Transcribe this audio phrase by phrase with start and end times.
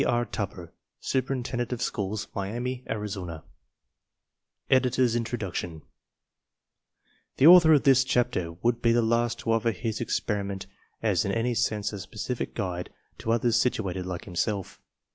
[0.03, 0.25] R.
[0.25, 3.43] Tupper, Superintendent of Schools, Miami, Arizona
[4.67, 5.83] Editor's Introduction
[7.37, 10.65] The author of this chapter would be the last to offer his experi ment
[11.03, 14.81] as in any sense a specific guide to others situated like himself.